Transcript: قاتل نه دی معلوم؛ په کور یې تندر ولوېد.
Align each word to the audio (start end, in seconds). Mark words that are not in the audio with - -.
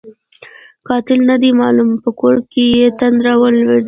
قاتل 0.87 1.19
نه 1.29 1.35
دی 1.41 1.49
معلوم؛ 1.59 1.89
په 2.03 2.09
کور 2.19 2.35
یې 2.81 2.87
تندر 2.99 3.27
ولوېد. 3.37 3.79